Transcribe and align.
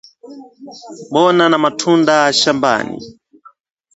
mboga 1.11 1.45
na 1.51 1.57
matunda 1.63 2.15
shambani 2.39 2.97